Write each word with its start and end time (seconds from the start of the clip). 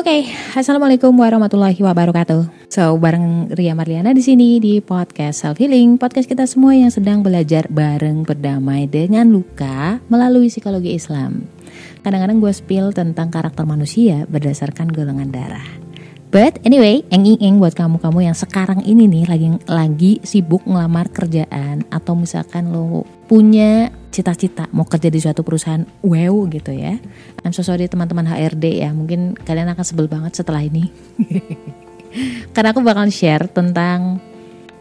Oke, 0.00 0.32
assalamualaikum 0.56 1.12
warahmatullahi 1.12 1.76
wabarakatuh. 1.76 2.72
So, 2.72 2.96
bareng 2.96 3.52
Ria 3.52 3.76
Marliana 3.76 4.16
di 4.16 4.24
sini 4.24 4.56
di 4.56 4.80
podcast 4.80 5.44
Self 5.44 5.60
Healing, 5.60 6.00
podcast 6.00 6.24
kita 6.24 6.48
semua 6.48 6.72
yang 6.72 6.88
sedang 6.88 7.20
belajar 7.20 7.68
bareng 7.68 8.24
berdamai 8.24 8.88
dengan 8.88 9.28
luka 9.28 10.00
melalui 10.08 10.48
psikologi 10.48 10.96
Islam. 10.96 11.44
Kadang-kadang 12.00 12.40
gue 12.40 12.48
spill 12.48 12.96
tentang 12.96 13.28
karakter 13.28 13.68
manusia 13.68 14.24
berdasarkan 14.24 14.88
golongan 14.88 15.28
darah. 15.36 15.68
But 16.30 16.62
anyway, 16.62 17.02
eng-eng 17.10 17.58
buat 17.58 17.74
kamu-kamu 17.74 18.30
yang 18.30 18.38
sekarang 18.38 18.86
ini 18.86 19.10
nih 19.10 19.26
lagi 19.26 19.48
lagi 19.66 20.12
sibuk 20.22 20.62
ngelamar 20.62 21.10
kerjaan 21.10 21.82
atau 21.90 22.14
misalkan 22.14 22.70
lo 22.70 23.02
punya 23.26 23.90
cita-cita 24.14 24.70
mau 24.70 24.86
kerja 24.86 25.10
di 25.10 25.18
suatu 25.18 25.42
perusahaan 25.42 25.82
wow 26.06 26.46
gitu 26.46 26.70
ya. 26.70 27.02
I'm 27.42 27.50
so 27.50 27.66
sorry 27.66 27.90
teman-teman 27.90 28.30
HRD 28.30 28.78
ya, 28.78 28.94
mungkin 28.94 29.34
kalian 29.42 29.74
akan 29.74 29.82
sebel 29.82 30.06
banget 30.06 30.38
setelah 30.38 30.62
ini. 30.62 30.86
Karena 32.54 32.70
aku 32.70 32.86
bakal 32.86 33.10
share 33.10 33.50
tentang 33.50 34.22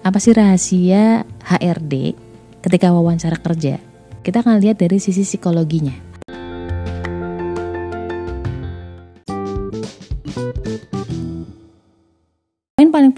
apa 0.05 0.21
sih 0.21 0.37
rahasia 0.37 1.25
HRD 1.49 2.13
ketika 2.61 2.93
wawancara 2.93 3.41
kerja. 3.41 3.81
Kita 4.21 4.45
akan 4.45 4.61
lihat 4.61 4.77
dari 4.77 5.01
sisi 5.01 5.25
psikologinya. 5.25 6.08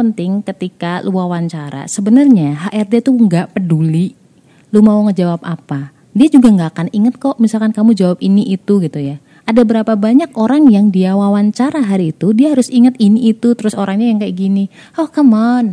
Penting 0.02 0.42
ketika 0.42 1.06
lu 1.06 1.14
wawancara, 1.14 1.86
sebenarnya 1.86 2.74
HRD 2.74 3.06
tuh 3.06 3.14
nggak 3.14 3.54
peduli 3.54 4.18
lu 4.74 4.82
mau 4.82 4.98
ngejawab 5.06 5.46
apa. 5.46 5.94
Dia 6.18 6.28
juga 6.28 6.50
nggak 6.50 6.70
akan 6.74 6.88
inget 6.90 7.16
kok 7.22 7.38
misalkan 7.38 7.70
kamu 7.70 7.94
jawab 7.94 8.18
ini 8.18 8.50
itu 8.50 8.82
gitu 8.82 8.98
ya. 8.98 9.22
Ada 9.46 9.62
berapa 9.62 9.94
banyak 9.94 10.34
orang 10.34 10.74
yang 10.74 10.90
dia 10.90 11.14
wawancara 11.14 11.86
hari 11.86 12.10
itu, 12.10 12.34
dia 12.34 12.58
harus 12.58 12.68
inget 12.74 12.98
ini 12.98 13.30
itu, 13.30 13.54
terus 13.54 13.78
orangnya 13.78 14.10
yang 14.10 14.20
kayak 14.20 14.36
gini. 14.36 14.74
Oh 14.98 15.06
come 15.06 15.38
on. 15.38 15.66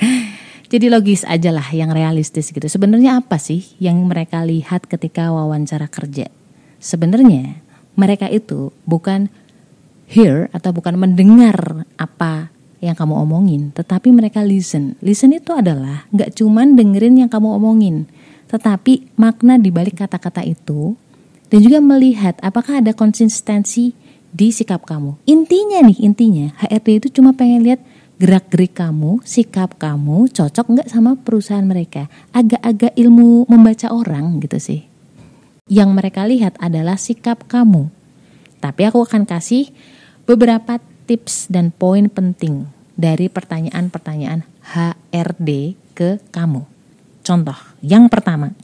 Jadi 0.72 0.88
logis 0.88 1.28
aja 1.28 1.52
lah 1.52 1.68
yang 1.68 1.92
realistis 1.92 2.48
gitu. 2.48 2.64
Sebenarnya 2.64 3.20
apa 3.20 3.36
sih 3.36 3.76
yang 3.76 4.00
mereka 4.08 4.40
lihat 4.40 4.88
ketika 4.88 5.28
wawancara 5.28 5.84
kerja? 5.84 6.32
Sebenarnya 6.80 7.60
mereka 7.92 8.26
itu 8.32 8.72
bukan 8.88 9.28
hear 10.12 10.52
atau 10.52 10.70
bukan 10.76 11.00
mendengar 11.00 11.88
apa 11.96 12.52
yang 12.84 12.92
kamu 12.92 13.14
omongin, 13.24 13.62
tetapi 13.72 14.12
mereka 14.12 14.44
listen. 14.44 15.00
Listen 15.00 15.32
itu 15.32 15.56
adalah 15.56 16.04
nggak 16.12 16.36
cuman 16.36 16.76
dengerin 16.76 17.24
yang 17.24 17.30
kamu 17.32 17.56
omongin, 17.56 18.04
tetapi 18.52 19.16
makna 19.16 19.56
di 19.56 19.72
balik 19.72 20.04
kata-kata 20.04 20.44
itu 20.44 20.92
dan 21.48 21.64
juga 21.64 21.78
melihat 21.80 22.36
apakah 22.44 22.84
ada 22.84 22.92
konsistensi 22.92 23.96
di 24.32 24.48
sikap 24.48 24.88
kamu. 24.88 25.20
Intinya 25.28 25.84
nih, 25.84 25.98
intinya 26.00 26.46
HRD 26.58 26.88
itu 27.04 27.08
cuma 27.20 27.36
pengen 27.36 27.62
lihat 27.68 27.80
gerak-gerik 28.16 28.72
kamu, 28.72 29.20
sikap 29.22 29.76
kamu 29.76 30.32
cocok 30.32 30.66
nggak 30.72 30.88
sama 30.88 31.14
perusahaan 31.20 31.64
mereka. 31.64 32.08
Agak-agak 32.32 32.96
ilmu 32.96 33.44
membaca 33.46 33.92
orang 33.92 34.40
gitu 34.40 34.56
sih. 34.56 34.80
Yang 35.68 35.90
mereka 35.92 36.24
lihat 36.24 36.56
adalah 36.58 36.96
sikap 36.96 37.44
kamu. 37.46 37.92
Tapi 38.58 38.82
aku 38.88 39.04
akan 39.04 39.28
kasih 39.28 39.68
beberapa 40.26 40.78
tips 41.06 41.50
dan 41.50 41.74
poin 41.74 42.06
penting 42.06 42.70
dari 42.94 43.26
pertanyaan-pertanyaan 43.26 44.46
HRD 44.62 45.74
ke 45.92 46.22
kamu. 46.30 46.62
Contoh, 47.22 47.58
yang 47.82 48.06
pertama, 48.10 48.54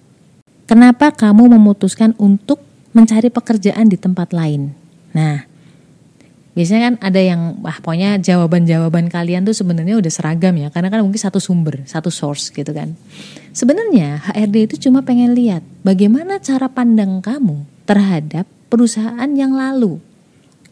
kenapa 0.67 1.15
kamu 1.15 1.59
memutuskan 1.59 2.15
untuk 2.19 2.63
mencari 2.95 3.31
pekerjaan 3.31 3.87
di 3.87 3.99
tempat 3.99 4.35
lain? 4.35 4.75
Nah, 5.15 5.47
biasanya 6.59 6.83
kan 6.91 6.95
ada 7.03 7.21
yang, 7.23 7.63
wah 7.63 7.79
pokoknya 7.79 8.19
jawaban-jawaban 8.19 9.11
kalian 9.11 9.47
tuh 9.47 9.55
sebenarnya 9.55 9.99
udah 9.99 10.13
seragam 10.13 10.55
ya, 10.59 10.75
karena 10.75 10.91
kan 10.91 11.07
mungkin 11.07 11.23
satu 11.23 11.39
sumber, 11.39 11.87
satu 11.87 12.11
source 12.11 12.51
gitu 12.51 12.71
kan. 12.75 12.99
Sebenarnya 13.55 14.23
HRD 14.31 14.57
itu 14.71 14.91
cuma 14.91 15.03
pengen 15.03 15.35
lihat 15.35 15.63
bagaimana 15.83 16.39
cara 16.43 16.67
pandang 16.71 17.23
kamu 17.23 17.67
terhadap 17.87 18.47
perusahaan 18.69 19.31
yang 19.33 19.55
lalu 19.55 20.03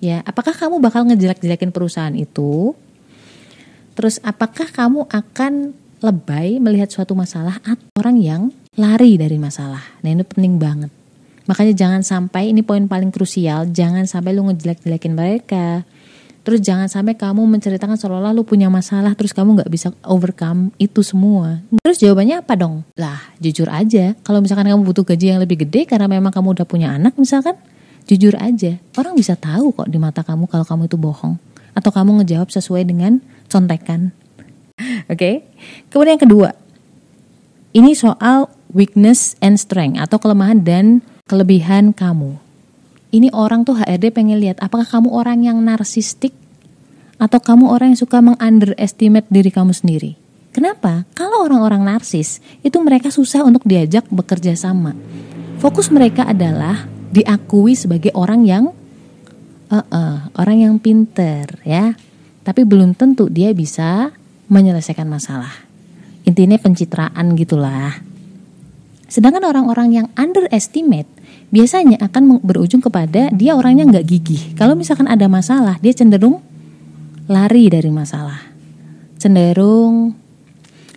Ya, 0.06 0.22
apakah 0.22 0.54
kamu 0.54 0.78
bakal 0.78 1.02
ngejelek-jelekin 1.10 1.74
perusahaan 1.74 2.14
itu? 2.14 2.78
Terus 3.98 4.22
apakah 4.22 4.70
kamu 4.70 5.10
akan 5.10 5.74
lebay 5.98 6.62
melihat 6.62 6.86
suatu 6.94 7.18
masalah 7.18 7.58
atau 7.66 7.90
orang 7.98 8.14
yang 8.22 8.42
lari 8.78 9.18
dari 9.18 9.34
masalah? 9.34 9.82
Nah, 10.06 10.14
ini 10.14 10.22
penting 10.22 10.62
banget. 10.62 10.94
Makanya 11.50 11.74
jangan 11.74 12.06
sampai 12.06 12.54
ini 12.54 12.62
poin 12.62 12.86
paling 12.86 13.10
krusial, 13.10 13.66
jangan 13.74 14.06
sampai 14.06 14.30
lu 14.30 14.46
ngejelek-jelekin 14.46 15.10
mereka. 15.10 15.82
Terus 16.46 16.62
jangan 16.62 16.86
sampai 16.86 17.18
kamu 17.18 17.42
menceritakan 17.42 17.98
seolah-olah 17.98 18.30
lu 18.30 18.46
punya 18.46 18.70
masalah 18.70 19.18
terus 19.18 19.34
kamu 19.34 19.58
nggak 19.58 19.70
bisa 19.74 19.90
overcome 20.06 20.70
itu 20.78 21.02
semua. 21.02 21.58
Terus 21.82 21.98
jawabannya 21.98 22.46
apa 22.46 22.54
dong? 22.54 22.86
Lah, 22.94 23.18
jujur 23.42 23.66
aja. 23.66 24.14
Kalau 24.22 24.38
misalkan 24.38 24.70
kamu 24.70 24.86
butuh 24.86 25.02
gaji 25.02 25.34
yang 25.34 25.42
lebih 25.42 25.66
gede 25.66 25.90
karena 25.90 26.06
memang 26.06 26.30
kamu 26.30 26.54
udah 26.54 26.66
punya 26.70 26.94
anak 26.94 27.18
misalkan, 27.18 27.58
Jujur 28.06 28.38
aja, 28.38 28.78
orang 28.94 29.18
bisa 29.18 29.34
tahu 29.34 29.74
kok 29.74 29.90
di 29.90 29.98
mata 29.98 30.22
kamu 30.22 30.46
kalau 30.46 30.62
kamu 30.62 30.86
itu 30.86 30.94
bohong. 30.94 31.34
Atau 31.74 31.90
kamu 31.90 32.22
ngejawab 32.22 32.54
sesuai 32.54 32.86
dengan 32.86 33.18
contekan. 33.50 34.14
Oke, 35.10 35.18
okay? 35.18 35.34
kemudian 35.90 36.14
yang 36.14 36.22
kedua, 36.22 36.48
ini 37.74 37.98
soal 37.98 38.46
weakness 38.70 39.34
and 39.42 39.58
strength 39.58 39.98
atau 39.98 40.22
kelemahan 40.22 40.62
dan 40.62 40.86
kelebihan 41.26 41.90
kamu. 41.90 42.38
Ini 43.10 43.34
orang 43.34 43.66
tuh 43.66 43.82
HRD 43.82 44.14
pengen 44.14 44.38
lihat 44.38 44.62
apakah 44.62 44.86
kamu 44.86 45.10
orang 45.10 45.42
yang 45.42 45.58
narsistik 45.62 46.30
atau 47.18 47.40
kamu 47.42 47.72
orang 47.72 47.92
yang 47.92 48.00
suka 48.00 48.22
mengunderestimate 48.22 49.26
diri 49.32 49.50
kamu 49.50 49.72
sendiri. 49.74 50.14
Kenapa? 50.54 51.04
Kalau 51.12 51.44
orang-orang 51.44 51.84
narsis 51.84 52.40
itu 52.64 52.80
mereka 52.80 53.12
susah 53.12 53.44
untuk 53.44 53.66
diajak 53.68 54.08
bekerja 54.08 54.56
sama. 54.56 54.96
Fokus 55.60 55.92
mereka 55.92 56.24
adalah 56.24 56.88
diakui 57.10 57.74
sebagai 57.78 58.10
orang 58.14 58.46
yang 58.46 58.64
uh, 59.70 59.86
uh, 59.86 60.30
orang 60.38 60.56
yang 60.66 60.74
pinter 60.78 61.46
ya. 61.66 61.94
Tapi 62.46 62.62
belum 62.62 62.94
tentu 62.94 63.26
dia 63.26 63.50
bisa 63.50 64.14
menyelesaikan 64.46 65.06
masalah. 65.10 65.50
Intinya 66.22 66.54
pencitraan 66.58 67.34
gitulah. 67.34 67.98
Sedangkan 69.06 69.46
orang-orang 69.46 69.88
yang 70.02 70.06
underestimate 70.18 71.06
biasanya 71.50 71.98
akan 72.02 72.42
berujung 72.42 72.82
kepada 72.82 73.30
dia 73.30 73.54
orangnya 73.54 73.86
nggak 73.86 74.06
gigih. 74.06 74.42
Kalau 74.58 74.74
misalkan 74.74 75.06
ada 75.06 75.26
masalah 75.30 75.78
dia 75.78 75.94
cenderung 75.94 76.42
lari 77.26 77.70
dari 77.70 77.90
masalah. 77.90 78.38
Cenderung 79.18 80.14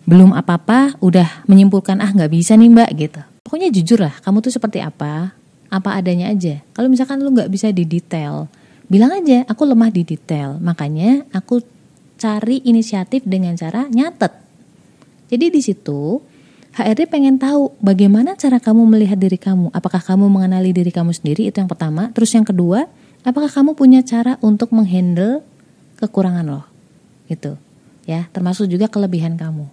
belum 0.09 0.34
apa-apa 0.34 0.98
udah 1.06 1.46
menyimpulkan 1.46 2.02
ah 2.02 2.09
nggak 2.09 2.34
bisa 2.34 2.58
nih 2.58 2.69
mbak 2.69 2.90
gitu. 2.98 3.22
Pokoknya 3.46 3.69
jujur 3.69 4.02
lah 4.02 4.14
kamu 4.22 4.42
tuh 4.42 4.53
seperti 4.53 4.81
apa 4.81 5.39
apa 5.69 5.96
adanya 5.96 6.34
aja. 6.34 6.62
Kalau 6.74 6.90
misalkan 6.90 7.22
lu 7.22 7.34
nggak 7.34 7.50
bisa 7.50 7.69
di 7.69 7.85
detail, 7.85 8.50
bilang 8.90 9.13
aja 9.13 9.46
aku 9.46 9.66
lemah 9.66 9.94
di 9.94 10.03
detail. 10.03 10.57
Makanya 10.57 11.30
aku 11.31 11.62
cari 12.19 12.59
inisiatif 12.66 13.24
dengan 13.24 13.56
cara 13.56 13.88
nyatet. 13.88 14.34
Jadi 15.30 15.46
di 15.53 15.62
situ 15.62 16.19
HRD 16.74 17.09
pengen 17.09 17.41
tahu 17.41 17.74
bagaimana 17.81 18.38
cara 18.38 18.62
kamu 18.62 18.85
melihat 18.85 19.18
diri 19.18 19.38
kamu. 19.38 19.74
Apakah 19.74 20.02
kamu 20.02 20.30
mengenali 20.30 20.69
diri 20.74 20.94
kamu 20.94 21.16
sendiri 21.16 21.50
itu 21.50 21.57
yang 21.57 21.69
pertama. 21.69 22.13
Terus 22.13 22.34
yang 22.34 22.46
kedua, 22.46 22.86
apakah 23.25 23.50
kamu 23.50 23.74
punya 23.74 24.06
cara 24.06 24.38
untuk 24.41 24.69
menghandle 24.75 25.41
kekurangan 25.97 26.46
lo? 26.46 26.63
Gitu. 27.25 27.57
Ya, 28.06 28.25
termasuk 28.34 28.69
juga 28.69 28.90
kelebihan 28.90 29.38
kamu. 29.38 29.69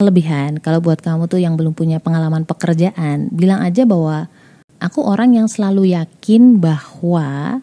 Kelebihan 0.00 0.58
kalau 0.60 0.80
buat 0.84 1.00
kamu 1.00 1.28
tuh 1.28 1.40
yang 1.40 1.54
belum 1.54 1.72
punya 1.72 2.00
pengalaman 2.00 2.44
pekerjaan, 2.44 3.28
bilang 3.32 3.60
aja 3.64 3.84
bahwa 3.88 4.28
Aku 4.84 5.00
orang 5.00 5.32
yang 5.32 5.48
selalu 5.48 5.96
yakin 5.96 6.60
bahwa 6.60 7.56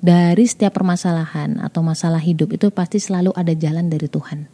dari 0.00 0.48
setiap 0.48 0.72
permasalahan 0.80 1.60
atau 1.60 1.84
masalah 1.84 2.16
hidup 2.16 2.48
itu 2.56 2.72
pasti 2.72 2.96
selalu 2.96 3.28
ada 3.36 3.52
jalan 3.52 3.92
dari 3.92 4.08
Tuhan. 4.08 4.48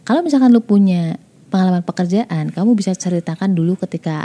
Kalau 0.00 0.24
misalkan 0.24 0.48
lu 0.48 0.64
punya 0.64 1.20
pengalaman 1.52 1.84
pekerjaan, 1.84 2.56
kamu 2.56 2.72
bisa 2.72 2.96
ceritakan 2.96 3.52
dulu 3.52 3.76
ketika 3.84 4.16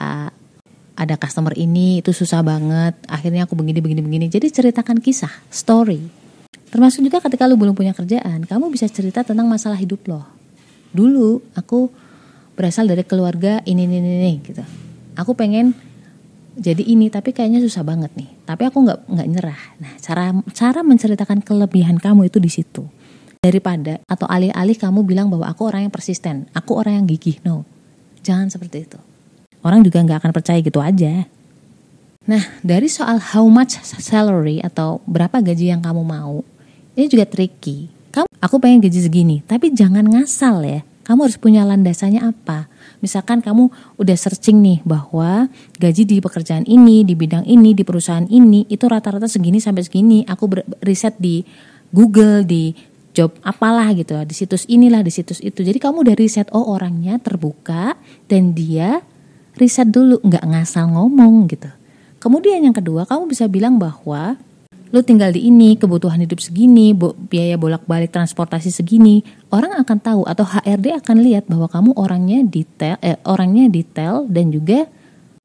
ada 0.96 1.16
customer 1.20 1.52
ini 1.60 2.00
itu 2.00 2.16
susah 2.16 2.40
banget, 2.48 2.96
akhirnya 3.12 3.44
aku 3.44 3.60
begini 3.60 3.84
begini 3.84 4.00
begini. 4.00 4.26
Jadi 4.32 4.48
ceritakan 4.48 5.04
kisah, 5.04 5.44
story. 5.52 6.00
Termasuk 6.72 7.04
juga 7.04 7.20
ketika 7.20 7.44
lu 7.44 7.60
belum 7.60 7.76
punya 7.76 7.92
kerjaan, 7.92 8.48
kamu 8.48 8.72
bisa 8.72 8.88
cerita 8.88 9.20
tentang 9.28 9.52
masalah 9.52 9.76
hidup 9.76 10.00
lo. 10.08 10.24
Dulu 10.96 11.44
aku 11.60 11.92
berasal 12.56 12.88
dari 12.88 13.04
keluarga 13.04 13.60
ini 13.68 13.84
ini 13.84 14.00
ini, 14.00 14.12
ini 14.24 14.34
gitu. 14.48 14.64
Aku 15.20 15.36
pengen 15.36 15.76
jadi 16.54 16.84
ini 16.86 17.10
tapi 17.10 17.34
kayaknya 17.34 17.62
susah 17.62 17.82
banget 17.82 18.14
nih. 18.14 18.30
Tapi 18.46 18.64
aku 18.70 18.86
nggak 18.86 19.00
nggak 19.10 19.28
nyerah. 19.30 19.62
Nah 19.82 19.94
cara 19.98 20.32
cara 20.54 20.80
menceritakan 20.86 21.42
kelebihan 21.42 21.98
kamu 21.98 22.30
itu 22.30 22.38
di 22.38 22.50
situ. 22.52 22.86
Daripada 23.44 24.00
atau 24.08 24.24
alih-alih 24.30 24.78
kamu 24.80 25.04
bilang 25.04 25.28
bahwa 25.28 25.52
aku 25.52 25.68
orang 25.68 25.90
yang 25.90 25.94
persisten 25.94 26.48
aku 26.56 26.80
orang 26.80 27.04
yang 27.04 27.06
gigih. 27.10 27.42
No 27.44 27.68
jangan 28.24 28.48
seperti 28.48 28.88
itu. 28.88 29.00
Orang 29.64 29.84
juga 29.84 30.00
nggak 30.04 30.20
akan 30.24 30.32
percaya 30.32 30.60
gitu 30.64 30.80
aja. 30.80 31.28
Nah, 32.24 32.44
dari 32.64 32.88
soal 32.88 33.20
how 33.20 33.44
much 33.52 33.76
salary 33.84 34.64
atau 34.64 35.04
berapa 35.04 35.44
gaji 35.44 35.76
yang 35.76 35.84
kamu 35.84 36.08
mau, 36.08 36.40
ini 36.96 37.12
juga 37.12 37.28
tricky. 37.28 37.92
Kamu, 38.16 38.28
aku 38.40 38.56
pengen 38.64 38.80
gaji 38.80 39.00
segini, 39.04 39.44
tapi 39.44 39.76
jangan 39.76 40.08
ngasal 40.08 40.64
ya. 40.64 40.88
Kamu 41.04 41.28
harus 41.28 41.36
punya 41.36 41.68
landasannya 41.68 42.24
apa. 42.24 42.72
Misalkan 43.04 43.44
kamu 43.44 43.68
udah 44.00 44.16
searching 44.16 44.64
nih 44.64 44.80
bahwa 44.88 45.52
gaji 45.76 46.08
di 46.08 46.18
pekerjaan 46.24 46.64
ini, 46.64 47.04
di 47.04 47.12
bidang 47.12 47.44
ini, 47.44 47.76
di 47.76 47.84
perusahaan 47.84 48.24
ini 48.32 48.64
itu 48.72 48.88
rata-rata 48.88 49.28
segini 49.28 49.60
sampai 49.60 49.84
segini. 49.84 50.24
Aku 50.24 50.48
riset 50.80 51.20
di 51.20 51.44
Google, 51.92 52.48
di 52.48 52.72
job 53.14 53.36
apalah 53.46 53.92
gitu, 53.94 54.18
di 54.26 54.34
situs 54.34 54.64
inilah, 54.72 55.06
di 55.06 55.12
situs 55.14 55.44
itu. 55.44 55.62
Jadi 55.62 55.78
kamu 55.78 56.08
udah 56.08 56.16
riset 56.18 56.48
oh 56.56 56.72
orangnya 56.72 57.22
terbuka 57.22 58.00
dan 58.32 58.56
dia 58.58 59.04
riset 59.60 59.92
dulu, 59.92 60.18
nggak 60.26 60.44
ngasal 60.50 60.90
ngomong 60.90 61.46
gitu. 61.52 61.70
Kemudian 62.18 62.64
yang 62.64 62.74
kedua, 62.74 63.04
kamu 63.04 63.30
bisa 63.30 63.46
bilang 63.52 63.78
bahwa 63.78 64.40
lu 64.94 65.02
tinggal 65.02 65.34
di 65.34 65.50
ini, 65.50 65.74
kebutuhan 65.74 66.22
hidup 66.22 66.38
segini, 66.38 66.94
biaya 67.26 67.58
bolak-balik 67.58 68.14
transportasi 68.14 68.70
segini, 68.70 69.26
orang 69.50 69.74
akan 69.82 69.98
tahu 69.98 70.22
atau 70.30 70.46
HRD 70.46 70.94
akan 71.02 71.18
lihat 71.18 71.50
bahwa 71.50 71.66
kamu 71.66 71.98
orangnya 71.98 72.46
detail, 72.46 73.02
eh, 73.02 73.18
orangnya 73.26 73.74
detail 73.74 74.30
dan 74.30 74.54
juga 74.54 74.86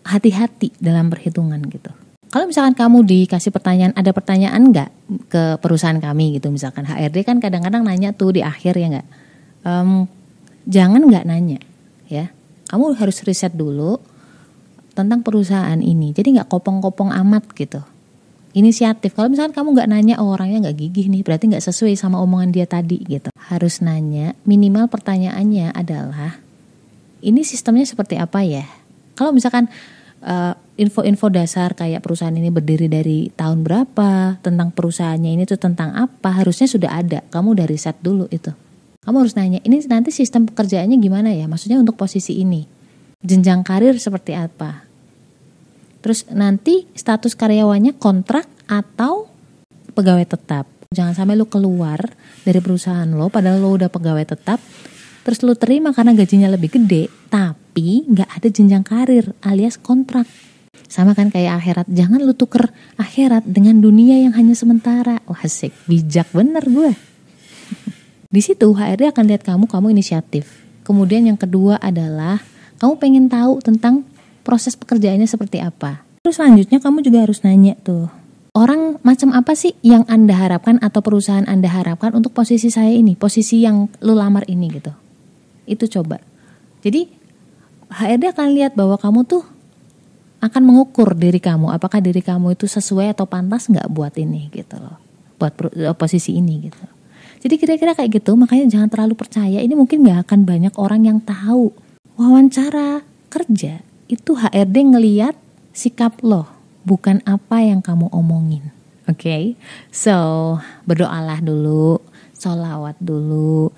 hati-hati 0.05 0.77
dalam 0.77 1.09
perhitungan 1.09 1.65
gitu. 1.65 1.89
Kalau 2.29 2.45
misalkan 2.45 2.77
kamu 2.77 3.09
dikasih 3.09 3.49
pertanyaan, 3.49 3.97
ada 3.97 4.13
pertanyaan 4.13 4.69
nggak 4.69 4.91
ke 5.33 5.43
perusahaan 5.65 5.97
kami 5.97 6.37
gitu, 6.37 6.53
misalkan 6.53 6.85
HRD 6.85 7.25
kan 7.25 7.41
kadang-kadang 7.41 7.89
nanya 7.89 8.13
tuh 8.13 8.37
di 8.37 8.45
akhir 8.45 8.77
ya 8.77 9.01
nggak, 9.01 9.09
um, 9.65 10.05
jangan 10.69 11.01
nggak 11.09 11.25
nanya 11.25 11.57
ya, 12.05 12.29
kamu 12.69 13.01
harus 13.01 13.25
riset 13.25 13.57
dulu 13.57 13.97
tentang 14.93 15.25
perusahaan 15.25 15.81
ini. 15.81 16.13
Jadi 16.13 16.37
nggak 16.37 16.53
kopong-kopong 16.53 17.17
amat 17.17 17.49
gitu. 17.57 17.81
Inisiatif. 18.57 19.13
Kalau 19.13 19.29
misalkan 19.29 19.53
kamu 19.53 19.77
nggak 19.77 19.89
nanya 19.93 20.15
oh, 20.25 20.33
orangnya 20.33 20.69
nggak 20.69 20.77
gigih 20.81 21.07
nih, 21.13 21.21
berarti 21.21 21.53
nggak 21.53 21.65
sesuai 21.65 21.95
sama 22.01 22.17
omongan 22.25 22.51
dia 22.51 22.65
tadi 22.65 23.05
gitu. 23.05 23.29
Harus 23.37 23.85
nanya. 23.85 24.33
Minimal 24.49 24.89
pertanyaannya 24.89 25.77
adalah 25.77 26.41
ini 27.21 27.45
sistemnya 27.45 27.85
seperti 27.85 28.17
apa 28.17 28.41
ya? 28.41 28.65
Kalau 29.13 29.37
misalkan 29.37 29.69
eh, 30.25 30.55
info-info 30.81 31.29
dasar 31.29 31.75
kayak 31.75 32.01
perusahaan 32.01 32.33
ini 32.33 32.49
berdiri 32.49 32.89
dari 32.89 33.29
tahun 33.35 33.67
berapa, 33.67 34.41
tentang 34.41 34.73
perusahaannya 34.73 35.31
ini 35.37 35.43
tuh 35.45 35.61
tentang 35.61 35.93
apa, 35.93 36.33
harusnya 36.33 36.71
sudah 36.71 36.95
ada. 36.95 37.21
Kamu 37.29 37.53
dari 37.53 37.77
set 37.77 38.01
dulu 38.01 38.31
itu. 38.33 38.55
Kamu 39.05 39.25
harus 39.25 39.37
nanya, 39.37 39.61
ini 39.65 39.81
nanti 39.89 40.09
sistem 40.13 40.49
pekerjaannya 40.49 40.97
gimana 41.01 41.33
ya? 41.35 41.45
Maksudnya 41.51 41.81
untuk 41.81 42.01
posisi 42.01 42.41
ini. 42.41 42.65
Jenjang 43.19 43.67
karir 43.67 43.99
seperti 43.99 44.39
apa? 44.39 44.88
Terus 45.99 46.27
nanti 46.31 46.87
status 46.95 47.35
karyawannya 47.35 47.99
kontrak 47.99 48.47
atau 48.71 49.27
pegawai 49.97 50.27
tetap. 50.29 50.67
Jangan 50.95 51.13
sampai 51.13 51.37
lu 51.37 51.45
keluar 51.51 52.01
dari 52.47 52.65
perusahaan 52.65 53.05
lo 53.05 53.29
padahal 53.29 53.61
lo 53.61 53.77
udah 53.77 53.93
pegawai 53.93 54.25
tetap 54.25 54.57
terus 55.21 55.45
lu 55.45 55.53
terima 55.53 55.93
karena 55.93 56.17
gajinya 56.17 56.49
lebih 56.49 56.81
gede 56.81 57.13
tapi 57.29 58.09
nggak 58.09 58.41
ada 58.41 58.49
jenjang 58.49 58.85
karir 58.87 59.37
alias 59.45 59.77
kontrak. 59.77 60.25
Sama 60.89 61.13
kan 61.13 61.29
kayak 61.29 61.61
akhirat. 61.61 61.87
Jangan 61.93 62.25
lu 62.25 62.33
tuker 62.33 62.73
akhirat 62.97 63.45
dengan 63.45 63.77
dunia 63.85 64.17
yang 64.25 64.33
hanya 64.33 64.57
sementara. 64.57 65.21
Wah 65.29 65.45
asik. 65.45 65.77
Bijak 65.85 66.33
bener 66.33 66.65
gue 66.65 66.97
di 68.35 68.41
situ 68.41 68.73
HRD 68.73 69.13
akan 69.13 69.25
lihat 69.29 69.43
kamu 69.45 69.69
kamu 69.69 69.93
inisiatif. 69.93 70.65
Kemudian 70.89 71.29
yang 71.29 71.37
kedua 71.37 71.77
adalah 71.77 72.41
kamu 72.81 72.95
pengen 72.97 73.27
tahu 73.29 73.61
tentang 73.61 74.09
proses 74.49 74.81
pekerjaannya 74.81 75.29
seperti 75.29 75.61
apa. 75.61 76.01
Terus 76.25 76.41
selanjutnya 76.41 76.81
kamu 76.81 77.05
juga 77.05 77.29
harus 77.29 77.45
nanya 77.45 77.77
tuh, 77.85 78.09
orang 78.57 78.97
macam 79.05 79.37
apa 79.37 79.53
sih 79.53 79.77
yang 79.85 80.09
Anda 80.09 80.33
harapkan 80.33 80.81
atau 80.81 81.05
perusahaan 81.05 81.45
Anda 81.45 81.69
harapkan 81.69 82.17
untuk 82.17 82.33
posisi 82.33 82.73
saya 82.73 82.89
ini, 82.89 83.13
posisi 83.13 83.61
yang 83.61 83.93
lu 84.01 84.17
lamar 84.17 84.49
ini 84.49 84.67
gitu. 84.73 84.93
Itu 85.69 85.85
coba. 86.01 86.25
Jadi 86.81 87.13
HRD 87.93 88.33
akan 88.33 88.49
lihat 88.57 88.73
bahwa 88.73 88.97
kamu 88.97 89.29
tuh 89.29 89.45
akan 90.41 90.63
mengukur 90.65 91.13
diri 91.13 91.43
kamu, 91.43 91.69
apakah 91.75 92.01
diri 92.01 92.23
kamu 92.23 92.57
itu 92.57 92.65
sesuai 92.65 93.13
atau 93.13 93.27
pantas 93.27 93.67
nggak 93.69 93.91
buat 93.91 94.15
ini 94.17 94.49
gitu 94.55 94.79
loh, 94.79 94.97
buat 95.37 95.53
eh, 95.75 95.93
posisi 95.99 96.39
ini 96.39 96.71
gitu. 96.71 96.85
Jadi 97.39 97.55
kira-kira 97.55 97.95
kayak 97.95 98.23
gitu, 98.23 98.35
makanya 98.35 98.67
jangan 98.67 98.91
terlalu 98.91 99.15
percaya. 99.15 99.63
Ini 99.63 99.75
mungkin 99.79 100.03
nggak 100.03 100.27
akan 100.27 100.41
banyak 100.43 100.75
orang 100.79 101.07
yang 101.07 101.19
tahu 101.23 101.71
wawancara 102.19 103.07
kerja 103.31 103.88
itu 104.09 104.33
HRD 104.35 104.97
ngeliat 104.97 105.37
sikap 105.77 106.25
lo, 106.25 106.49
bukan 106.83 107.21
apa 107.29 107.61
yang 107.61 107.85
kamu 107.85 108.09
omongin. 108.09 108.73
Oke, 109.09 109.25
okay? 109.25 109.43
so 109.89 110.57
berdoalah 110.85 111.41
dulu, 111.41 112.01
solawat 112.37 112.97
dulu. 113.01 113.73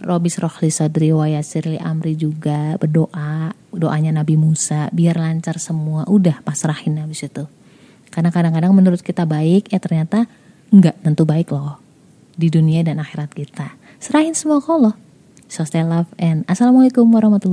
Robis 0.00 0.40
Rohli 0.40 0.72
Sadri 0.72 1.12
wa 1.12 1.28
Yasirli 1.28 1.76
Amri 1.76 2.16
juga 2.16 2.76
berdoa, 2.80 3.52
doanya 3.68 4.16
Nabi 4.16 4.40
Musa 4.40 4.88
biar 4.96 5.20
lancar 5.20 5.60
semua. 5.60 6.08
Udah 6.08 6.40
pasrahin 6.40 6.96
habis 6.96 7.20
itu. 7.24 7.44
Karena 8.08 8.32
kadang-kadang 8.32 8.72
menurut 8.72 9.04
kita 9.04 9.28
baik, 9.28 9.68
ya 9.68 9.76
ternyata 9.76 10.24
enggak 10.72 10.96
tentu 11.04 11.28
baik 11.28 11.52
loh 11.52 11.76
di 12.36 12.48
dunia 12.48 12.80
dan 12.80 12.96
akhirat 12.96 13.32
kita. 13.36 13.76
Serahin 14.00 14.32
semua 14.32 14.64
ke 14.64 14.72
Allah. 14.72 14.96
So 15.50 15.66
stay 15.66 15.82
love 15.82 16.06
and 16.14 16.46
assalamualaikum 16.46 17.10
warahmatullahi 17.10 17.48